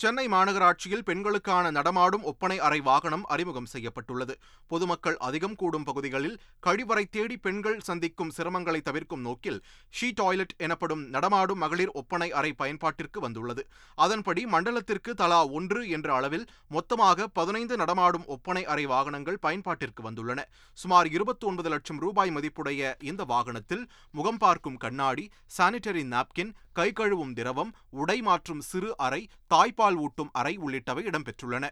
சென்னை 0.01 0.25
மாநகராட்சியில் 0.33 1.05
பெண்களுக்கான 1.07 1.71
நடமாடும் 1.77 2.27
ஒப்பனை 2.31 2.57
அறை 2.67 2.79
வாகனம் 2.89 3.25
அறிமுகம் 3.35 3.69
செய்யப்பட்டுள்ளது. 3.73 4.35
பொதுமக்கள் 4.71 5.17
அதிகம் 5.29 5.57
கூடும் 5.61 5.87
பகுதிகளில் 5.89 6.37
கழிவறை 6.67 7.05
தேடி 7.15 7.37
பெண்கள் 7.37 7.79
சந்திக்கும் 7.89 8.31
சிரமங்களை 8.37 8.81
தவிர்க்கும் 8.89 9.25
நோக்கில் 9.29 9.59
ஷீ 9.95 10.09
டாய்லெட் 10.21 10.55
எனப்படும் 10.67 11.03
நடமாடும் 11.15 11.61
மகளிர் 11.65 11.93
ஒப்பனை 12.01 12.29
அறை 12.41 12.53
பயன்பாட்டிற்கு 12.61 13.21
வந்துள்ளது. 13.25 13.65
அதன்படி 14.05 14.45
மண்டலத்திற்கு 14.55 15.15
தலா 15.15 15.41
ஒன்று 15.59 15.83
என்ற 15.89 16.15
அளவில் 16.19 16.47
மொத்தமாக 16.77 17.29
பதினைந்து 17.39 17.77
நடமாடும் 17.77 18.29
ஒப்பனை 18.37 18.63
அறை 18.75 18.87
வாகனங்கள் 18.87 19.43
பயன்பாட்டிற்கு 19.47 20.05
வந்துள்ளன. 20.09 20.47
சுமார் 20.79 21.11
இருபத்தி 21.17 21.47
ஒன்பது 21.47 21.69
லட்சம் 21.69 22.01
ரூபாய் 22.07 22.35
மதிப்புடைய 22.37 22.95
இந்த 23.11 23.25
வாகனத்தில் 23.35 23.85
முகம் 24.11 24.41
பார்க்கும் 24.47 24.81
கண்ணாடி 24.87 25.27
சானிட்டரி 25.59 26.07
நாப்கின் 26.15 26.55
கை 26.79 26.89
கழுவும் 26.93 27.33
திரவம் 27.33 27.71
உடை 28.01 28.17
மாற்றும் 28.23 28.63
சிறு 28.71 28.91
அறை 29.07 29.21
தாய்ப்பால் 29.53 29.99
ஊட்டும் 30.05 30.33
அறை 30.41 30.53
உள்ளிட்டவை 30.59 31.03
இடம்பெற்றுள்ளன. 31.11 31.67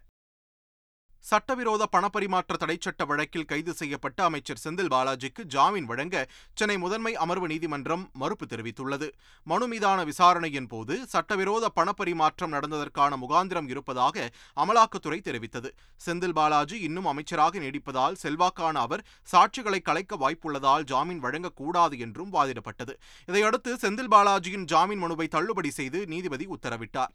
சட்டவிரோத 1.20 1.88
பணப்பரிமாற்ற 1.92 2.54
தடைச்சட்ட 2.58 3.04
வழக்கில் 3.06 3.44
கைது 3.44 3.72
செய்யப்பட்ட 3.72 4.24
அமைச்சர் 4.24 4.60
செந்தில் 4.64 4.90
பாலாஜிக்கு 4.92 5.42
ஜாமீன் 5.44 5.84
வழங்க 5.84 6.28
சென்னை 6.54 6.78
முதன்மை 6.78 7.14
அமர்வு 7.14 7.46
நீதிமன்றம் 7.46 8.10
மறுப்பு 8.12 8.46
தெரிவித்துள்ளது. 8.46 9.08
மனு 9.42 9.68
மீதான 9.68 10.04
விசாரணையின் 10.04 10.66
போது 10.66 11.06
சட்டவிரோத 11.06 11.70
பணப்பரிமாற்றம் 11.76 12.54
நடந்ததற்கான 12.56 13.16
முகாந்திரம் 13.16 13.68
இருப்பதாக 13.68 14.30
அமலாக்கத்துறை 14.56 15.20
தெரிவித்தது. 15.20 15.70
செந்தில் 16.06 16.32
பாலாஜி 16.32 16.78
இன்னும் 16.80 17.06
அமைச்சராக 17.06 17.58
நீடிப்பதால் 17.58 18.20
செல்வாக்கான 18.22 18.78
அவர் 18.78 19.04
சாட்சிகளை 19.32 19.82
கலைக்க 19.82 20.16
வாய்ப்புள்ளதால் 20.16 20.82
ஜாமீன் 20.82 21.22
வழங்கக்கூடாது 21.22 21.98
என்றும் 21.98 22.32
வாதிடப்பட்டது. 22.32 22.94
இதையடுத்து 23.26 23.74
செந்தில் 23.74 24.12
பாலாஜியின் 24.14 24.64
ஜாமீன் 24.64 24.98
மனுவை 24.98 25.28
தள்ளுபடி 25.28 25.70
செய்து 25.70 26.06
நீதிபதி 26.06 26.46
உத்தரவிட்டார். 26.46 27.14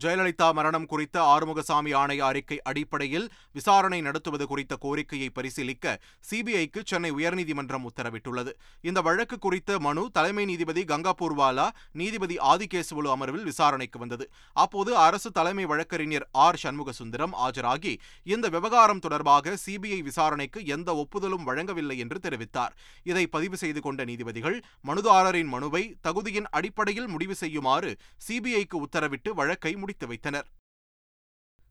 ஜெயலலிதா 0.00 0.52
மரணம் 0.52 0.86
குறித்த 0.86 1.16
ஆறுமுகசாமி 1.22 1.90
ஆணைய 1.94 2.18
அறிக்கை 2.18 2.62
அடிப்படையில் 2.62 3.30
விசாரணை 3.52 4.00
நடத்துவது 4.00 4.46
குறித்த 4.46 4.76
கோரிக்கையை 4.76 5.28
பரிசீலிக்க 5.30 6.00
சிபிஐக்கு 6.30 6.80
சென்னை 6.84 7.10
உயர்நீதிமன்றம் 7.12 7.86
உத்தரவிட்டுள்ளது. 7.88 8.52
இந்த 8.80 9.00
வழக்கு 9.00 9.38
குறித்த 9.38 9.78
மனு 9.78 10.10
தலைமை 10.12 10.44
நீதிபதி 10.44 10.84
கங்காபூர்வாலா 10.84 11.66
நீதிபதி 11.92 12.36
ஆதிகேசுவலு 12.36 13.10
அமர்வில் 13.16 13.42
விசாரணைக்கு 13.42 13.98
வந்தது. 13.98 14.30
அப்போது 14.52 14.96
அரசு 14.96 15.30
தலைமை 15.30 15.64
வழக்கறிஞர் 15.64 16.28
ஆர். 16.32 16.60
சண்முகசுந்தரம் 16.62 17.36
ஆஜராகி 17.46 17.98
இந்த 18.22 18.48
விவகாரம் 18.48 18.98
தொடர்பாக 18.98 19.56
சிபிஐ 19.66 20.00
விசாரணைக்கு 20.00 20.64
எந்த 20.64 20.90
ஒப்புதலும் 20.94 21.42
வழங்கவில்லை 21.42 21.98
என்று 21.98 22.18
தெரிவித்தார். 22.22 22.74
இதை 23.02 23.26
பதிவு 23.26 23.56
செய்து 23.56 23.80
கொண்ட 23.80 24.04
நீதிபதிகள் 24.04 24.58
மனுதாரரின் 24.86 25.48
மனுவை 25.48 25.84
தகுதியின் 26.08 26.50
அடிப்படையில் 26.50 27.08
முடிவு 27.08 27.34
செய்யுமாறு 27.34 27.96
சிபிஐக்கு 28.28 28.76
உத்தரவிட்டு 28.86 29.30
வழக்கை 29.30 29.74
முடித்து 29.82 30.06
வைத்தனர். 30.12 30.48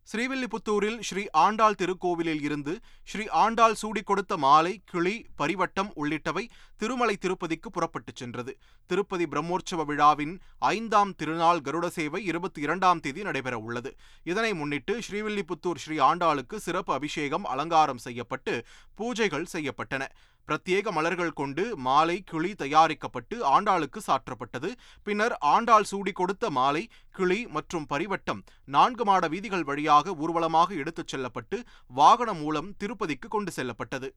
ஸ்ரீவில்லிபுத்தூரில் 0.08 0.98
ஸ்ரீ 1.08 1.24
ஆண்டாள் 1.42 1.78
திருக்கோவிலில் 1.82 2.42
இருந்து 2.48 2.74
ஸ்ரீ 3.10 3.26
ஆண்டாள் 3.42 3.76
சூடி 3.82 4.02
கொடுத்த 4.02 4.34
மாலை 4.46 4.72
கிளி 4.92 5.14
பரிவட்டம் 5.40 5.92
உள்ளிட்டவை 6.02 6.44
திருமலை 6.82 7.16
திருப்பதிக்கு 7.18 7.70
புறப்பட்டுச் 7.76 8.20
சென்றது. 8.22 8.54
திருப்பதி 8.90 9.26
பிரம்மோற்சவ 9.34 9.86
விழாவின் 9.90 10.34
ஐந்தாம் 10.72 11.14
திருநாள் 11.20 11.64
கருட 11.68 11.88
சேவை 11.98 12.22
இருபத்தி 12.32 12.62
இரண்டாம் 12.68 13.04
தேதி 13.06 13.24
நடைபெற 13.28 13.58
உள்ளது. 13.68 13.92
இதனை 14.32 14.52
முன்னிட்டு 14.62 14.96
ஸ்ரீவில்லிபுத்தூர் 15.08 15.82
ஸ்ரீ 15.84 15.98
ஆண்டாளுக்கு 16.10 16.60
சிறப்பு 16.68 16.94
அபிஷேகம் 17.00 17.48
அலங்காரம் 17.54 18.04
செய்யப்பட்டு 18.08 18.56
பூஜைகள் 19.00 19.52
செய்யப்பட்டன. 19.56 20.04
பிரத்யேக 20.48 20.92
மலர்கள் 20.92 21.38
கொண்டு 21.40 21.64
மாலை 21.88 22.18
கிளி 22.32 22.52
தயாரிக்கப்பட்டு 22.62 23.36
ஆண்டாளுக்கு 23.54 24.00
சாற்றப்பட்டது. 24.08 24.70
பின்னர் 25.04 25.36
ஆண்டாள் 25.54 25.88
சூடி 25.92 26.12
கொடுத்த 26.12 26.50
மாலை 26.60 26.84
கிளி 27.20 27.40
மற்றும் 27.58 27.88
பரிவட்டம் 27.94 28.42
நான்கு 28.76 29.06
மாட 29.12 29.28
வீதிகள் 29.28 29.68
வழியாக 29.70 30.16
ஊர்வலமாக 30.24 30.74
எடுத்துச் 30.82 31.14
செல்லப்பட்டு 31.14 31.60
வாகனம் 32.02 32.42
மூலம் 32.44 32.70
திருப்பதிக்கு 32.78 33.28
கொண்டு 33.28 33.52
செல்லப்பட்டது. 33.52 34.10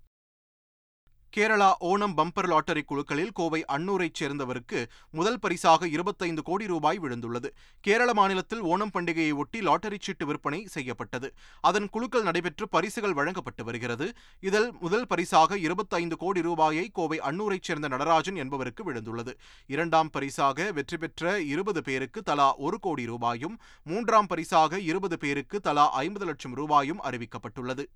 கேரளா 1.36 1.68
ஓணம் 1.80 2.14
பம்பர் 2.16 2.46
லாட்டரி 2.48 2.82
குழுக்களில் 2.82 3.32
கோவை 3.32 3.64
அன்னூரைச் 3.68 4.18
சேர்ந்தவருக்கு 4.20 4.86
முதல் 5.10 5.38
பரிசாக 5.38 5.88
இருபத்தைந்து 5.88 6.42
கோடி 6.42 6.66
ரூபாய் 6.66 6.98
விழுந்துள்ளது. 6.98 7.48
கேரள 7.80 8.14
மாநிலத்தில் 8.14 8.62
ஓணம் 8.62 8.92
பண்டிகையை 8.94 9.32
ஒட்டி 9.34 9.60
லாட்டரி 9.60 9.96
சீட்டு 10.00 10.26
விற்பனை 10.26 10.66
செய்யப்பட்டது. 10.66 11.34
அதன் 11.60 11.88
குழுக்கள் 11.88 12.22
நடைபெற்று 12.22 12.68
பரிசுகள் 12.68 13.12
வழங்கப்பட்டு 13.12 13.64
வருகிறது. 13.64 14.12
இதில் 14.40 14.72
முதல் 14.80 15.06
பரிசாக 15.06 15.58
இருபத்தைந்து 15.58 16.16
கோடி 16.16 16.42
ரூபாயை 16.42 16.88
கோவை 16.92 17.18
அன்னூரைச் 17.18 17.66
சேர்ந்த 17.70 17.88
நடராஜன் 17.88 18.36
என்பவருக்கு 18.36 18.92
விழுந்துள்ளது. 18.92 19.34
இரண்டாம் 19.66 20.10
பரிசாக 20.10 20.72
வெற்றி 20.72 20.96
பெற்ற 20.96 21.40
இருபது 21.40 21.82
பேருக்கு 21.82 22.22
தலா 22.22 22.56
ஒரு 22.56 22.78
கோடி 22.80 23.06
ரூபாயும் 23.06 23.58
மூன்றாம் 23.84 24.26
பரிசாக 24.26 24.80
இருபது 24.80 25.18
பேருக்கு 25.18 25.60
தலா 25.60 25.90
ஐம்பது 25.90 26.26
லட்சம் 26.26 26.54
ரூபாயும் 26.54 27.02
அறிவிக்கப்பட்டுள்ளது. 27.02 27.86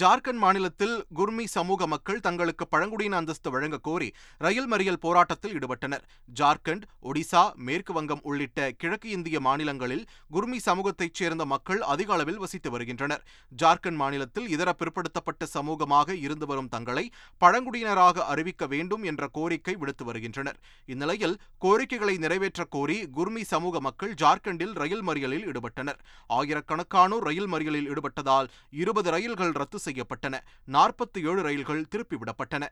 ஜார்க்கண்ட் 0.00 0.40
மாநிலத்தில் 0.42 0.94
குர்மி 1.18 1.44
சமூக 1.54 1.86
மக்கள் 1.92 2.22
தங்களுக்கு 2.24 2.64
பழங்குடியின 2.72 3.16
அந்தஸ்து 3.20 3.48
வழங்க 3.54 3.76
கோரி 3.88 4.08
ரயில் 4.44 4.66
மறியல் 4.72 4.98
போராட்டத்தில் 5.04 5.54
ஈடுபட்டனர். 5.58 6.02
ஜார்க்கண்ட் 6.38 6.84
ஒடிசா 7.10 7.42
மேற்கு 7.66 7.92
வங்கம் 7.96 8.22
உள்ளிட்ட 8.28 8.66
கிழக்கு 8.80 9.08
இந்திய 9.16 9.40
மாநிலங்களில் 9.46 10.02
குர்மி 10.34 10.58
சமூகத்தைச் 10.66 11.18
சேர்ந்த 11.20 11.44
மக்கள் 11.52 11.80
அதிக 11.92 12.12
அளவில் 12.16 12.40
வசித்து 12.44 12.70
வருகின்றனர். 12.74 13.22
ஜார்க்கண்ட் 13.62 14.00
மாநிலத்தில் 14.02 14.48
இதர 14.56 14.74
பிற்படுத்தப்பட்ட 14.80 15.48
சமூகமாக 15.54 16.16
இருந்து 16.26 16.48
வரும் 16.52 16.70
தங்களை 16.74 17.04
பழங்குடியினராக 17.44 18.26
அறிவிக்க 18.34 18.66
வேண்டும் 18.74 19.06
என்ற 19.12 19.28
கோரிக்கை 19.38 19.76
விடுத்து 19.84 20.04
வருகின்றனர். 20.10 20.58
இந்நிலையில் 20.94 21.38
கோரிக்கைகளை 21.66 22.16
நிறைவேற்ற 22.26 22.64
கோரி 22.76 22.98
குர்மி 23.18 23.44
சமூக 23.54 23.84
மக்கள் 23.88 24.14
ஜார்க்கண்டில் 24.24 24.76
ரயில் 24.82 25.06
மறியலில் 25.10 25.46
ஈடுபட்டனர். 25.52 26.02
ஆயிரக்கணக்கானோர் 26.40 27.26
ரயில் 27.30 27.50
மறியலில் 27.54 27.90
ஈடுபட்டதால் 27.94 28.50
இருபது 28.82 29.10
ரயில்கள் 29.16 29.56
ரத்து 29.62 29.84
செய்யப்பட்டன. 29.86 30.40
நாற்பத்தி 30.72 31.20
ஏழு 31.22 31.42
ரயில்கள் 31.42 31.86
திருப்பிவிடப்பட்டன. 31.94 32.68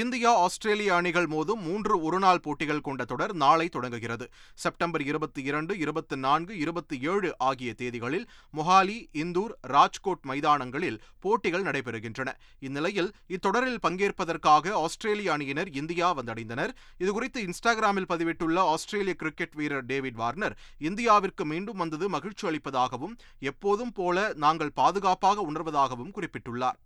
இந்தியா 0.00 0.30
ஆஸ்திரேலிய 0.36 0.94
அணிகள் 0.94 1.26
மோதும் 1.26 1.60
மூன்று 1.60 2.02
ஒருநாள் 2.02 2.40
போட்டிகள் 2.40 2.80
கொண்ட 2.80 3.04
தொடர் 3.04 3.34
நாளை 3.34 3.68
தொடங்குகிறது. 3.68 4.26
செப்டம்பர் 4.54 5.02
இருபத்தி 5.02 5.42
இரண்டு 5.42 5.78
இருபத்தி 5.78 6.16
நான்கு 6.16 6.58
இருபத்தி 6.58 6.96
ஏழு 7.00 7.38
ஆகிய 7.38 7.74
தேதிகளில் 7.78 8.26
மொஹாலி 8.56 8.96
இந்தூர் 9.12 9.54
ராஜ்கோட் 9.60 10.22
மைதானங்களில் 10.22 10.98
போட்டிகள் 11.20 11.62
நடைபெறுகின்றன. 11.62 12.32
இந்நிலையில் 12.58 13.10
இத்தொடரில் 13.26 13.80
பங்கேற்பதற்காக 13.82 14.74
ஆஸ்திரேலிய 14.82 15.32
அணியினர் 15.32 15.70
இந்தியா 15.70 16.14
வந்தடைந்தனர். 16.18 16.74
இதுகுறித்து 16.98 17.48
இன்ஸ்டாகிராமில் 17.48 18.10
பதிவிட்டுள்ள 18.12 18.58
ஆஸ்திரேலிய 18.58 19.14
கிரிக்கெட் 19.14 19.54
வீரர் 19.54 19.86
டேவிட் 19.86 20.14
வார்னர் 20.14 20.56
இந்தியாவிற்கு 20.80 21.44
மீண்டும் 21.44 21.76
வந்தது 21.76 22.08
மகிழ்ச்சி 22.08 22.48
அளிப்பதாகவும் 22.48 23.16
எப்போதும் 23.38 23.92
போல 23.92 24.32
நாங்கள் 24.34 24.76
பாதுகாப்பாக 24.82 25.46
உணர்வதாகவும் 25.52 26.14
குறிப்பிட்டுள்ளார். 26.16 26.80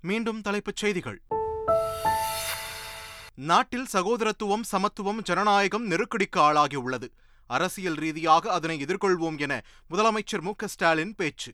மீண்டும் 0.00 0.40
தலைப்புச் 0.40 0.76
செய்திகள். 0.76 1.20
நாட்டில் 3.36 3.86
சகோதரத்துவம் 3.92 4.62
சமத்துவம் 4.62 5.22
ஜனநாயகம் 5.22 5.90
நெருக்கடிக்கு 5.90 6.36
ஆளாகியுள்ளது 6.36 7.08
அரசியல் 7.46 7.94
ரீதியாக 7.94 8.52
அதனை 8.52 8.84
எதிர்கொள்வோம் 8.84 9.38
என 9.38 9.64
முதலமைச்சர் 9.90 10.40
மு. 10.40 10.52
ஸ்டாலின் 10.64 11.14
பேச்சு. 11.14 11.52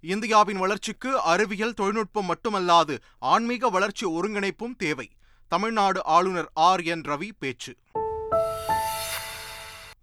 இந்தியாவின் 0.00 0.56
வளர்ச்சிக்கு 0.56 1.20
அறிவியல் 1.20 1.74
தொழில்நுட்பம் 1.74 2.34
மட்டுமல்லாது 2.34 2.98
ஆன்மீக 3.18 3.68
வளர்ச்சி 3.68 4.06
ஒருங்கிணைப்பும் 4.06 4.76
தேவை. 4.78 5.10
தமிழ்நாடு 5.48 6.04
ஆளுநர் 6.04 6.50
ஆர். 6.54 6.80
என். 6.80 7.00
ரவி 7.00 7.30
பேச்சு. 7.38 7.76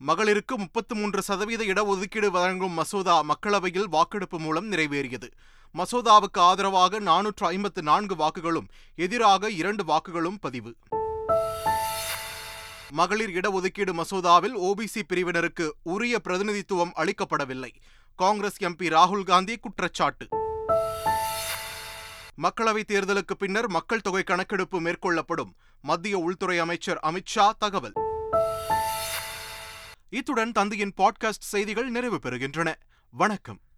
மகளிருக்கு 0.08 0.56
முப்பத்து 0.58 0.96
மூன்று 0.96 1.22
சதவீத 1.22 1.64
இடஒதுக்கீடு 1.64 2.28
வழங்கும் 2.28 2.72
மசோதா 2.72 3.24
மக்களவையில் 3.24 3.90
வாக்கெடுப்பு 3.90 4.40
மூலம் 4.40 4.72
நிறைவேறியது. 4.72 5.32
மசோதாவுக்கு 5.78 6.40
ஆதரவாக 6.40 7.00
நானூற்று 7.00 7.46
ஐம்பத்து 7.46 7.82
நான்கு 7.82 8.16
வாக்குகளும் 8.16 8.68
எதிராக 8.96 9.52
இரண்டு 9.52 9.84
வாக்குகளும் 9.84 10.38
பதிவு. 10.42 10.76
மகளிர் 12.90 13.30
இடஒதுக்கீடு 13.30 13.94
மசோதாவில் 13.94 14.56
ஓபிசி 14.58 15.02
பிரிவினருக்கு 15.14 15.70
உரிய 15.84 16.20
பிரதிநிதித்துவம் 16.20 16.92
அளிக்கப்படவில்லை. 16.96 17.70
காங்கிரஸ் 18.16 18.64
எம்பி 18.64 18.90
ராகுல் 18.90 19.24
காந்தி 19.24 19.58
குற்றச்சாட்டு. 19.58 20.28
மக்களவைத் 22.42 22.92
தேர்தலுக்கு 22.92 23.34
பின்னர் 23.38 23.70
மக்கள் 23.70 24.02
தொகை 24.02 24.24
கணக்கெடுப்பு 24.24 24.82
மேற்கொள்ளப்படும் 24.82 25.54
மத்திய 25.82 26.18
உள்துறை 26.18 26.60
அமைச்சர் 26.60 27.00
அமித்ஷா 27.04 27.52
தகவல். 27.60 27.94
இத்துடன் 30.10 30.52
தந்தையின் 30.52 30.94
பாட்காஸ்ட் 30.98 31.40
செய்திகள் 31.40 31.90
நிறைவு 31.90 32.20
பெறுகின்றன. 32.24 32.74
வணக்கம். 33.10 33.62